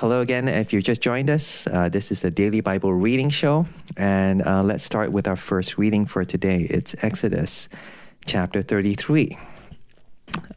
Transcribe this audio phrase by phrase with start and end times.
[0.00, 0.46] Hello again.
[0.46, 3.66] If you just joined us, uh, this is the Daily Bible Reading Show.
[3.96, 6.68] And uh, let's start with our first reading for today.
[6.70, 7.68] It's Exodus
[8.24, 9.36] chapter 33.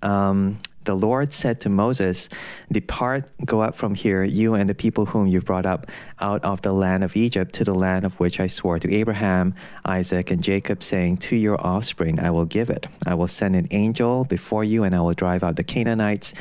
[0.03, 2.27] Um, the Lord said to Moses,
[2.71, 5.87] Depart, go up from here, you and the people whom you brought up
[6.19, 9.53] out of the land of Egypt to the land of which I swore to Abraham,
[9.85, 12.87] Isaac, and Jacob, saying, To your offspring I will give it.
[13.05, 16.33] I will send an angel before you, and I will drive out the Canaanites,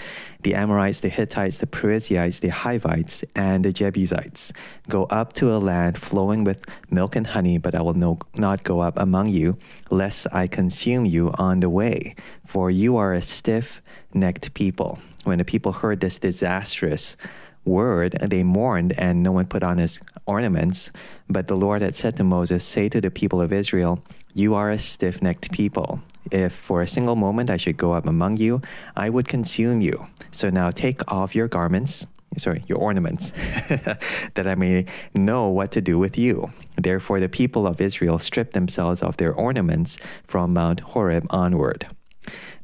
[0.42, 4.52] the Amorites, the Hittites, the Perizzites, the Hivites, and the Jebusites.
[4.88, 8.64] Go up to a land flowing with milk and honey, but I will no, not
[8.64, 9.58] go up among you,
[9.90, 12.14] lest I consume you on the way.
[12.46, 13.82] For you are a stiff
[14.14, 14.98] necked people.
[15.24, 17.16] When the people heard this disastrous
[17.64, 20.90] word, they mourned, and no one put on his ornaments.
[21.28, 24.02] But the Lord had said to Moses, Say to the people of Israel,
[24.34, 26.00] You are a stiff necked people.
[26.30, 28.62] If for a single moment I should go up among you,
[28.96, 30.06] I would consume you.
[30.32, 32.06] So now take off your garments,
[32.36, 33.32] sorry, your ornaments,
[33.68, 36.52] that I may know what to do with you.
[36.76, 41.86] Therefore, the people of Israel stripped themselves of their ornaments from Mount Horeb onward.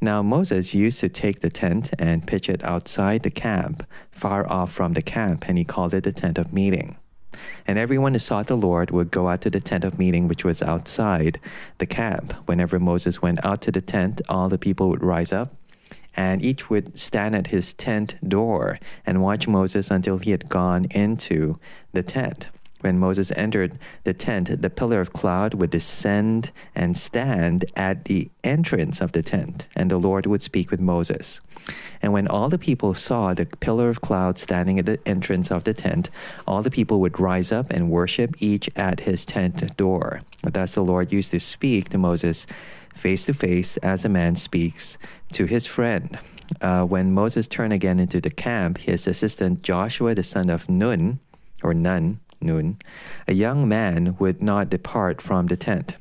[0.01, 4.73] Now Moses used to take the tent and pitch it outside the camp, far off
[4.73, 6.97] from the camp, and he called it the tent of meeting.
[7.67, 10.45] And everyone who sought the Lord would go out to the tent of meeting, which
[10.45, 11.41] was outside
[11.79, 12.33] the camp.
[12.47, 15.55] Whenever Moses went out to the tent, all the people would rise up,
[16.15, 20.87] and each would stand at his tent door and watch Moses until he had gone
[20.91, 21.59] into
[21.93, 22.49] the tent.
[22.87, 28.31] When Moses entered the tent, the pillar of cloud would descend and stand at the
[28.45, 31.41] entrance of the tent, and the Lord would speak with Moses.
[32.01, 35.65] And when all the people saw the pillar of cloud standing at the entrance of
[35.65, 36.11] the tent,
[36.47, 40.21] all the people would rise up and worship each at his tent door.
[40.45, 42.47] Thus the Lord used to speak to Moses
[42.95, 44.97] face to face as a man speaks
[45.33, 46.21] to his friend.
[46.61, 51.19] Uh, when Moses turned again into the camp, his assistant Joshua, the son of Nun,
[51.65, 52.79] or Nun, Nun,
[53.27, 55.97] a young man would not depart from the tent.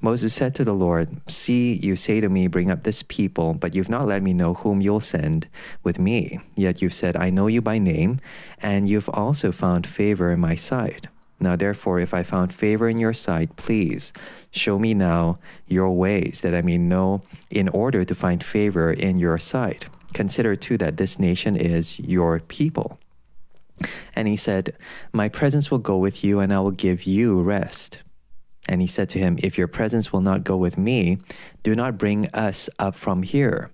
[0.00, 3.74] Moses said to the Lord, See, you say to me, Bring up this people, but
[3.74, 5.48] you've not let me know whom you'll send
[5.82, 6.40] with me.
[6.54, 8.20] Yet you've said, I know you by name,
[8.60, 11.08] and you've also found favor in my sight.
[11.38, 14.12] Now, therefore, if I found favor in your sight, please
[14.50, 19.18] show me now your ways, that I may know in order to find favor in
[19.18, 19.86] your sight.
[20.14, 22.98] Consider too that this nation is your people.
[24.14, 24.76] And he said,
[25.12, 27.98] My presence will go with you, and I will give you rest.
[28.68, 31.18] And he said to him, If your presence will not go with me,
[31.62, 33.70] do not bring us up from here.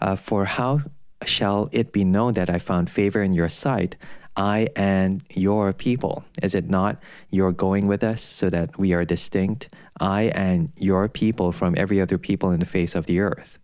[0.00, 0.80] Uh, for how
[1.24, 3.96] shall it be known that I found favor in your sight,
[4.36, 6.24] I and your people?
[6.42, 9.68] Is it not your going with us so that we are distinct,
[10.00, 13.58] I and your people, from every other people in the face of the earth?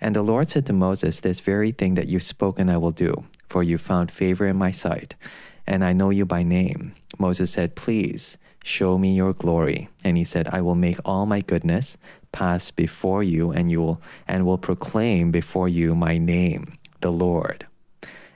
[0.00, 3.24] And the Lord said to Moses, This very thing that you've spoken I will do,
[3.48, 5.14] for you found favor in my sight,
[5.66, 6.94] and I know you by name.
[7.18, 9.88] Moses said, Please show me your glory.
[10.02, 11.96] And he said, I will make all my goodness
[12.32, 17.66] pass before you, and you will and will proclaim before you my name, the Lord.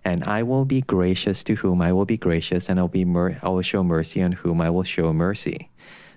[0.04, 3.40] And I will be gracious to whom I will be gracious, and I'll be mer-
[3.42, 5.70] I will show mercy on whom I will show mercy.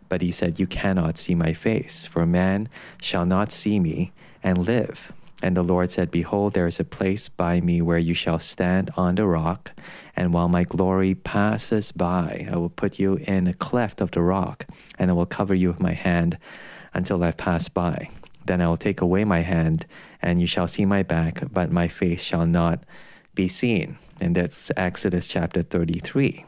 [0.09, 2.69] But he said, You cannot see my face, for man
[3.01, 4.11] shall not see me
[4.43, 5.11] and live.
[5.41, 8.91] And the Lord said, Behold, there is a place by me where you shall stand
[8.95, 9.71] on the rock,
[10.15, 14.21] and while my glory passes by, I will put you in a cleft of the
[14.21, 14.65] rock,
[14.99, 16.37] and I will cover you with my hand
[16.93, 18.09] until I pass by.
[18.45, 19.85] Then I will take away my hand,
[20.21, 22.83] and you shall see my back, but my face shall not
[23.33, 23.97] be seen.
[24.19, 26.45] And that's Exodus chapter 33.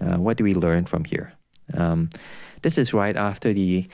[0.00, 1.32] Uh, what do we learn from here?
[1.74, 2.10] Um,
[2.62, 3.86] this is right after the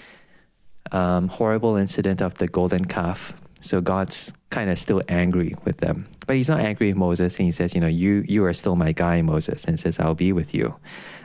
[0.92, 6.06] um, horrible incident of the golden calf so God's kind of still angry with them.
[6.26, 8.76] But he's not angry with Moses and he says, you know, you, you are still
[8.76, 10.74] my guy, Moses, and says, I'll be with you.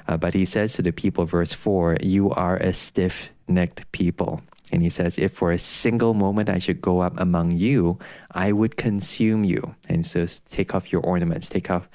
[0.07, 4.41] Uh, but he says to the people, verse 4, you are a stiff necked people.
[4.71, 7.97] And he says, if for a single moment I should go up among you,
[8.31, 9.75] I would consume you.
[9.87, 11.87] And so take off your ornaments, take off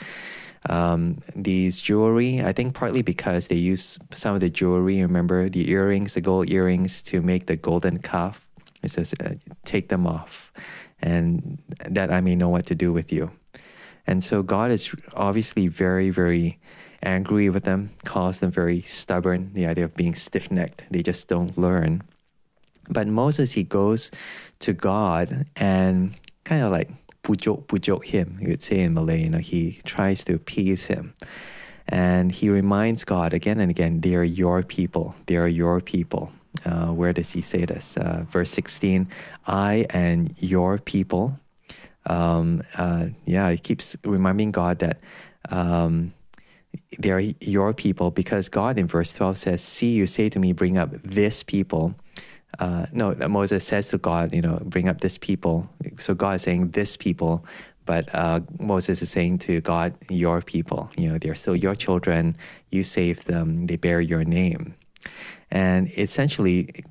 [0.69, 2.43] um, these jewelry.
[2.43, 6.51] I think partly because they use some of the jewelry, remember the earrings, the gold
[6.51, 8.41] earrings, to make the golden calf
[8.83, 9.35] it says, uh,
[9.65, 10.53] Take them off,
[11.01, 13.31] and that I may know what to do with you.
[14.07, 16.59] And so God is obviously very, very
[17.03, 20.85] angry with them, calls them very stubborn, the idea of being stiff necked.
[20.91, 22.03] They just don't learn.
[22.89, 24.11] But Moses, he goes
[24.61, 26.91] to God and kind of like
[27.23, 31.15] pujuk pujuk him, you would say in Malay, you know, he tries to appease him.
[31.89, 36.33] And he reminds God again and again, they are your people, they are your people.
[36.65, 37.97] Uh, where does he say this?
[37.97, 39.09] Uh, verse 16
[39.47, 41.39] I and your people.
[42.07, 45.01] Um, uh, yeah, he keeps reminding God that
[45.51, 46.13] um,
[46.99, 50.53] they are your people because God in verse 12 says, See, you say to me,
[50.53, 51.95] bring up this people.
[52.59, 55.69] Uh, no, Moses says to God, you know, bring up this people.
[55.99, 57.45] So God is saying this people,
[57.87, 60.91] but uh, Moses is saying to God, your people.
[60.97, 62.37] You know, they're still your children.
[62.71, 63.67] You saved them.
[63.67, 64.75] They bear your name.
[65.51, 66.85] And essentially,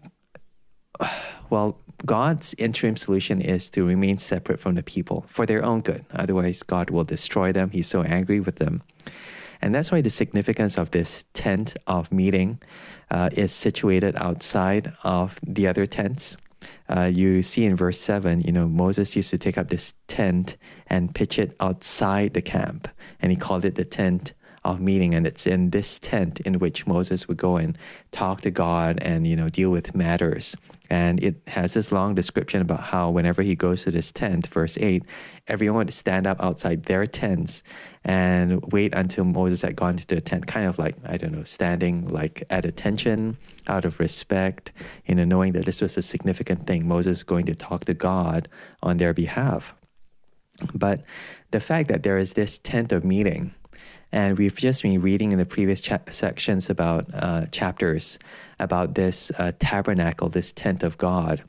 [1.50, 6.06] well, God's interim solution is to remain separate from the people for their own good.
[6.14, 7.70] Otherwise, God will destroy them.
[7.72, 8.84] He's so angry with them.
[9.62, 12.62] And that's why the significance of this tent of meeting
[13.12, 16.38] uh, is situated outside of the other tents.
[16.90, 20.58] Uh, you see in verse 7, you know, Moses used to take up this tent
[20.88, 22.88] and pitch it outside the camp,
[23.22, 24.34] and he called it the tent
[24.64, 25.14] of meeting.
[25.14, 27.78] And it's in this tent in which Moses would go and
[28.12, 30.56] talk to God and, you know, deal with matters.
[30.90, 34.78] And it has this long description about how whenever he goes to this tent, verse
[34.80, 35.04] 8,
[35.48, 37.62] everyone would stand up outside their tents
[38.04, 41.44] and wait until Moses had gone to the tent, kind of like, I don't know,
[41.44, 44.72] standing like at attention out of respect,
[45.06, 46.88] you know, knowing that this was a significant thing.
[46.88, 48.50] Moses going to talk to God
[48.82, 49.76] on their behalf.
[50.74, 51.04] But
[51.52, 53.54] the fact that there is this tent of meeting,
[54.12, 58.20] and we've just been reading in the previous cha- sections about uh, chapters
[58.60, 61.44] about this uh, tabernacle, this tent of God.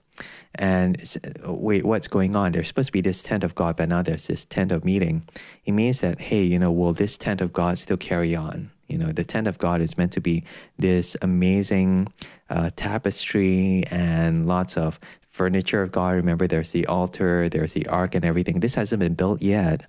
[0.56, 1.02] And
[1.44, 2.52] wait, what's going on?
[2.52, 5.26] There's supposed to be this tent of God, but now there's this tent of meeting.
[5.64, 8.70] It means that, hey, you know, will this tent of God still carry on?
[8.88, 10.44] You know, the tent of God is meant to be
[10.78, 12.12] this amazing
[12.50, 16.16] uh, tapestry and lots of furniture of God.
[16.16, 18.60] Remember, there's the altar, there's the ark, and everything.
[18.60, 19.84] This hasn't been built yet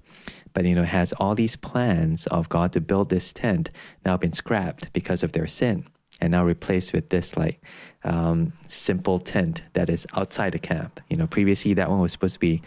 [0.53, 3.69] but you know has all these plans of God to build this tent
[4.05, 5.85] now been scrapped because of their sin
[6.19, 7.63] and now replaced with this like
[8.03, 10.99] um, simple tent that is outside the camp.
[11.09, 12.61] You know, previously that one was supposed to be.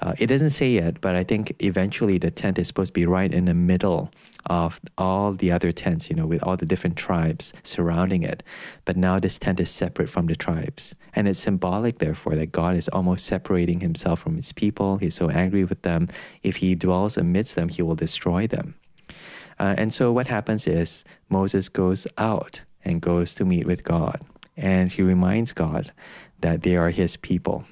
[0.00, 3.04] Uh, it doesn't say yet, but I think eventually the tent is supposed to be
[3.04, 4.12] right in the middle
[4.46, 8.44] of all the other tents, you know, with all the different tribes surrounding it.
[8.84, 10.94] But now this tent is separate from the tribes.
[11.14, 14.98] And it's symbolic, therefore, that God is almost separating himself from his people.
[14.98, 16.08] He's so angry with them.
[16.44, 18.76] If he dwells amidst them, he will destroy them.
[19.58, 24.24] Uh, and so what happens is Moses goes out and goes to meet with God.
[24.58, 25.92] And he reminds God
[26.40, 27.64] that they are his people.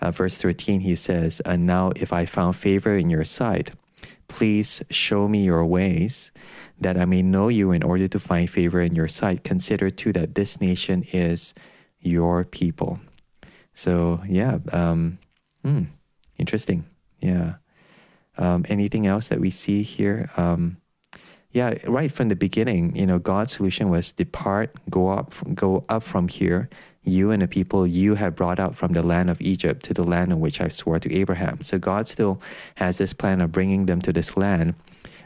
[0.00, 3.72] Uh, verse 13, he says, And now if I found favor in your sight,
[4.28, 6.32] please show me your ways,
[6.80, 9.44] that I may know you in order to find favor in your sight.
[9.44, 11.54] Consider too that this nation is
[12.00, 12.98] your people.
[13.74, 15.18] So, yeah, um,
[15.62, 15.84] hmm,
[16.38, 16.84] interesting.
[17.20, 17.54] Yeah.
[18.36, 20.30] Um, anything else that we see here?
[20.36, 20.78] Um,
[21.54, 26.02] yeah, right from the beginning, you know, God's solution was depart, go up, go up
[26.02, 26.68] from here,
[27.04, 30.02] you and the people you have brought out from the land of Egypt to the
[30.02, 31.62] land in which I swore to Abraham.
[31.62, 32.40] So God still
[32.74, 34.74] has this plan of bringing them to this land.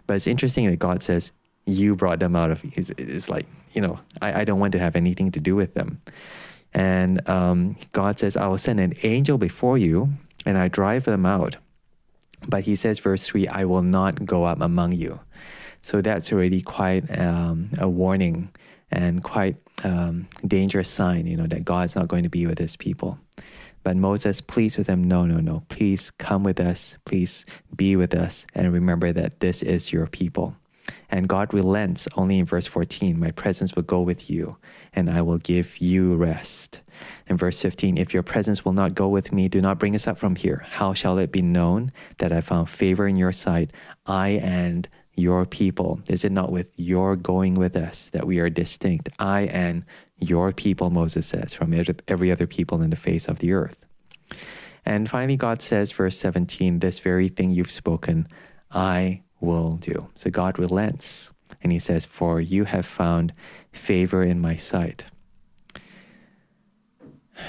[0.06, 1.32] But it's interesting that God says,
[1.64, 4.78] you brought them out of, it's, it's like, you know, I, I don't want to
[4.78, 5.98] have anything to do with them.
[6.74, 10.10] And um, God says, I will send an angel before you
[10.44, 11.56] and I drive them out.
[12.46, 15.20] But he says, verse 3, I will not go up among you.
[15.88, 18.50] So that's already quite um, a warning
[18.90, 22.76] and quite um, dangerous sign, you know, that God's not going to be with his
[22.76, 23.18] people.
[23.84, 28.14] But Moses pleads with them, no, no, no, please come with us, please be with
[28.14, 30.54] us, and remember that this is your people.
[31.08, 34.58] And God relents only in verse 14 My presence will go with you,
[34.92, 36.80] and I will give you rest.
[37.28, 40.06] In verse 15 If your presence will not go with me, do not bring us
[40.06, 40.66] up from here.
[40.68, 43.70] How shall it be known that I found favor in your sight,
[44.04, 44.86] I and
[45.18, 46.00] your people?
[46.08, 49.08] Is it not with your going with us that we are distinct?
[49.18, 49.84] I and
[50.18, 51.74] your people, Moses says, from
[52.08, 53.84] every other people in the face of the earth.
[54.84, 58.26] And finally, God says, verse 17, this very thing you've spoken,
[58.70, 60.08] I will do.
[60.16, 61.30] So God relents
[61.62, 63.32] and he says, For you have found
[63.72, 65.04] favor in my sight.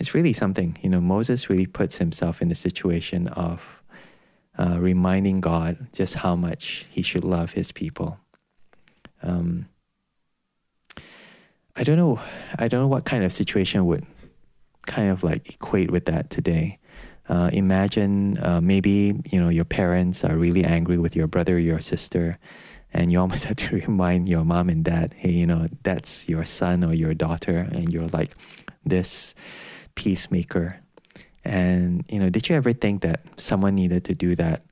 [0.00, 3.77] It's really something, you know, Moses really puts himself in the situation of
[4.58, 8.18] uh, reminding God just how much he should love his people.
[9.22, 9.68] Um,
[11.76, 12.20] I don't know.
[12.58, 14.04] I don't know what kind of situation would
[14.86, 16.78] kind of like equate with that today.
[17.28, 21.60] Uh, imagine uh, maybe you know your parents are really angry with your brother or
[21.60, 22.36] your sister,
[22.92, 26.44] and you almost have to remind your mom and dad, hey, you know that's your
[26.44, 28.34] son or your daughter, and you're like
[28.84, 29.34] this
[29.94, 30.80] peacemaker
[31.44, 34.62] and you know, did you ever think that someone needed to do that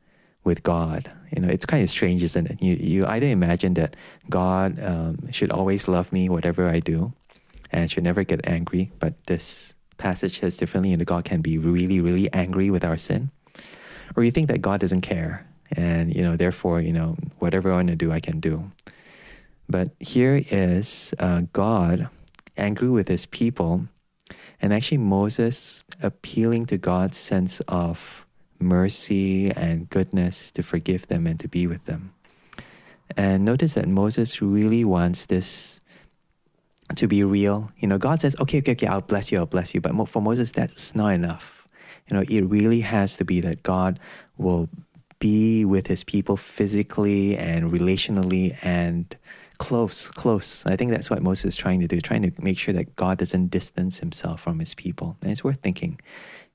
[0.45, 1.11] with God?
[1.35, 2.63] You know, it's kind of strange, isn't it?
[2.63, 3.97] You you either imagine that
[4.31, 7.13] God um, should always love me, whatever I do,
[7.73, 8.91] and should never get angry.
[8.99, 13.31] But this passage says differently, and God can be really, really angry with our sin,
[14.15, 17.77] or you think that God doesn't care And, you know, therefore, you know, whatever I
[17.77, 18.71] want to do, I can do.
[19.69, 22.09] But here is uh, God
[22.57, 23.87] angry with his people,
[24.61, 27.99] and actually Moses appealing to God's sense of
[28.59, 32.13] mercy and goodness to forgive them and to be with them.
[33.17, 35.81] And notice that Moses really wants this
[36.95, 37.71] to be real.
[37.79, 39.81] You know, God says, okay, okay, okay, I'll bless you, I'll bless you.
[39.81, 41.67] But for Moses, that's not enough.
[42.09, 43.99] You know, it really has to be that God
[44.39, 44.69] will
[45.19, 49.17] be with his people physically and relationally and
[49.57, 50.65] close, close.
[50.67, 53.19] I think that's what Moses is trying to do, trying to make sure that God
[53.19, 55.17] doesn't distance himself from his people.
[55.23, 56.01] And it's worth thinking,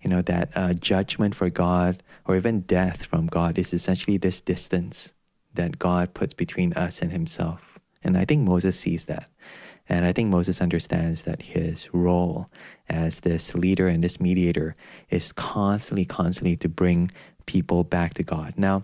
[0.01, 4.41] you know, that uh, judgment for God or even death from God is essentially this
[4.41, 5.13] distance
[5.53, 7.79] that God puts between us and himself.
[8.03, 9.29] And I think Moses sees that.
[9.89, 12.49] And I think Moses understands that his role
[12.89, 14.75] as this leader and this mediator
[15.09, 17.11] is constantly, constantly to bring
[17.51, 18.53] people back to God.
[18.55, 18.83] Now,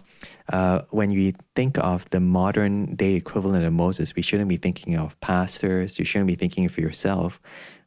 [0.51, 4.97] uh, when we think of the modern day equivalent of Moses, we shouldn't be thinking
[4.97, 7.39] of pastors, you shouldn't be thinking for yourself.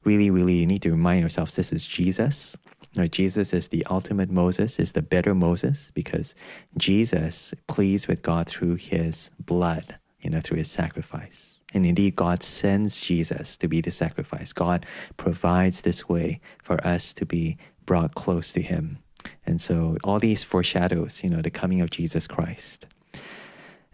[0.04, 2.56] Really, really, you need to remind yourselves this is Jesus.
[3.10, 6.34] Jesus is the ultimate Moses, is the better Moses, because
[6.78, 11.62] Jesus pleased with God through his blood, you know, through his sacrifice.
[11.75, 14.52] And indeed, God sends Jesus to be the sacrifice.
[14.52, 14.87] God
[15.18, 18.99] provides this way for us to be brought close to him.
[19.46, 22.86] And so all these foreshadows, you know, the coming of Jesus Christ.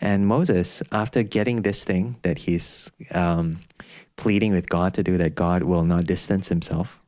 [0.01, 3.61] And Moses, after getting this thing that he's um,
[4.17, 7.01] pleading with God to do, that God will not distance himself,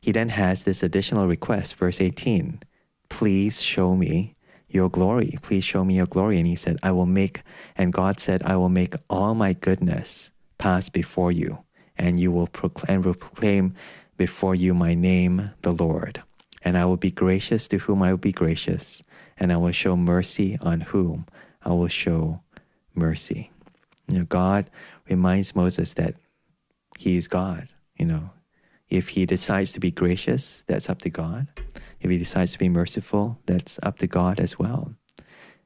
[0.00, 2.60] he then has this additional request, verse 18
[3.08, 4.34] Please show me
[4.68, 5.38] your glory.
[5.42, 6.38] Please show me your glory.
[6.38, 7.42] And he said, I will make,
[7.76, 11.58] and God said, I will make all my goodness pass before you,
[11.96, 13.74] and you will proclaim, proclaim
[14.16, 16.22] before you my name, the Lord.
[16.66, 19.00] And I will be gracious to whom I will be gracious,
[19.38, 21.24] and I will show mercy on whom
[21.62, 22.40] I will show
[22.92, 23.52] mercy.
[24.08, 24.68] You know, God
[25.08, 26.16] reminds Moses that
[26.98, 27.68] he is God.
[27.94, 28.30] You know,
[28.88, 31.46] if he decides to be gracious, that's up to God.
[32.00, 34.92] If he decides to be merciful, that's up to God as well.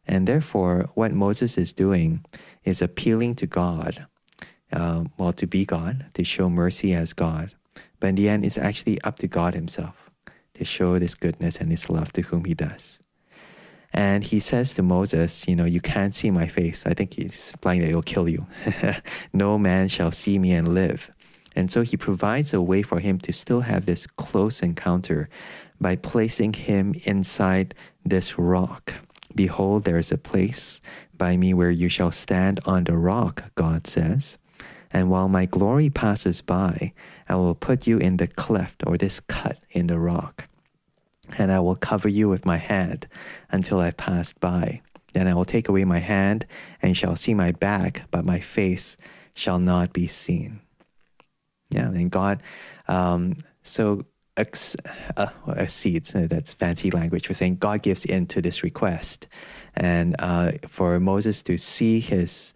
[0.07, 2.27] And therefore, what Moses is doing
[2.65, 4.07] is appealing to God,
[4.71, 7.55] uh, well, to be God, to show mercy as God.
[8.01, 10.10] But in the end, it's actually up to God Himself
[10.61, 13.01] to show this goodness and His love to whom He does.
[13.93, 16.85] And he says to Moses, You know, you can't see my face.
[16.87, 18.47] I think he's implying that it will kill you.
[19.33, 21.11] no man shall see me and live.
[21.57, 25.29] And so he provides a way for him to still have this close encounter
[25.81, 27.75] by placing him inside
[28.05, 28.95] this rock.
[29.35, 30.81] Behold, there is a place
[31.17, 34.39] by me where you shall stand on the rock, God says.
[34.93, 36.93] And while my glory passes by,
[37.29, 40.50] I will put you in the cleft or this cut in the rock.
[41.39, 43.07] And I will cover you with my hand
[43.51, 44.81] until I passed by.
[45.13, 46.47] Then I will take away my hand,
[46.83, 48.97] and shall see my back, but my face
[49.35, 50.61] shall not be seen.
[51.71, 52.43] Yeah, and God,
[52.89, 54.05] um, so
[54.37, 54.77] ex,
[55.17, 59.29] uh, accedes, uh, that's fancy language for saying God gives in to this request.
[59.75, 62.53] And uh, for Moses to see his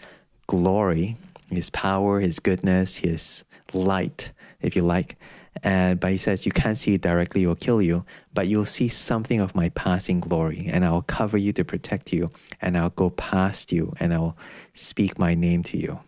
[0.47, 1.17] glory,
[1.51, 5.17] his power, his goodness, his light, if you like.
[5.63, 8.89] And but he says you can't see it directly or kill you, but you'll see
[8.89, 12.31] something of my passing glory, and I'll cover you to protect you,
[12.61, 14.37] and I'll go past you, and I'll
[14.75, 16.01] speak my name to you.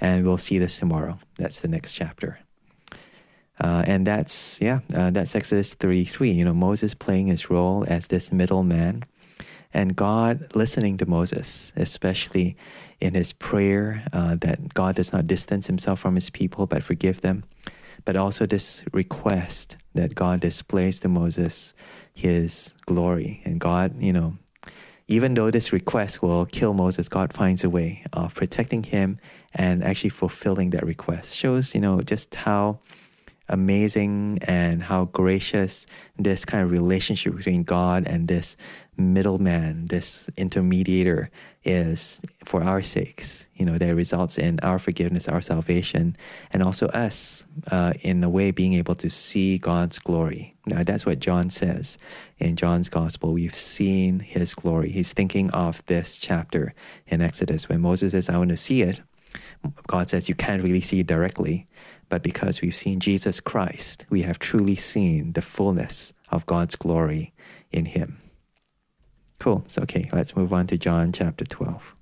[0.00, 1.18] And we'll see this tomorrow.
[1.36, 2.38] That's the next chapter.
[3.60, 6.32] Uh, and that's, yeah, uh, that's Exodus 33.
[6.32, 9.04] You know, Moses playing his role as this middleman
[9.72, 12.56] and God listening to Moses, especially
[13.00, 17.20] in his prayer uh, that God does not distance himself from his people but forgive
[17.20, 17.44] them.
[18.04, 21.74] But also this request that God displays to Moses
[22.14, 23.42] his glory.
[23.44, 24.36] And God, you know,
[25.08, 29.18] even though this request will kill Moses, God finds a way of protecting him
[29.54, 31.34] and actually fulfilling that request.
[31.34, 32.78] Shows, you know, just how
[33.48, 35.86] amazing and how gracious
[36.18, 38.56] this kind of relationship between God and this
[38.96, 41.28] middleman, this intermediator
[41.64, 43.46] is for our sakes.
[43.56, 46.16] You know, that results in our forgiveness, our salvation,
[46.52, 50.54] and also us, uh, in a way, being able to see God's glory.
[50.66, 51.98] Now, that's what John says
[52.38, 53.32] in John's gospel.
[53.32, 54.90] We've seen his glory.
[54.90, 56.74] He's thinking of this chapter
[57.08, 59.00] in Exodus when Moses says, I want to see it.
[59.86, 61.66] God says you can't really see it directly,
[62.08, 67.32] but because we've seen Jesus Christ, we have truly seen the fullness of God's glory
[67.72, 68.20] in him.
[69.38, 69.64] Cool.
[69.66, 71.93] So, okay, let's move on to John chapter 12.